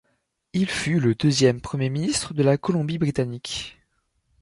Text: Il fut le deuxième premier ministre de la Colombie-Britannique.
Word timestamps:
Il 0.53 0.67
fut 0.67 0.99
le 0.99 1.13
deuxième 1.13 1.61
premier 1.61 1.91
ministre 1.91 2.33
de 2.33 2.41
la 2.41 2.57
Colombie-Britannique. 2.57 3.77